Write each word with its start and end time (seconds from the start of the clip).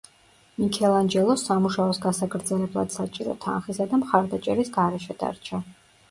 მიქელანჯელო 0.59 1.33
სამუშაოს 1.41 1.99
გასაგრძელებლად 2.05 2.93
საჭირო 2.95 3.35
თანხისა 3.43 3.87
და 3.91 3.99
მხარდაჭერის 4.01 4.73
გარეშე 4.79 5.17
დარჩა. 5.25 5.61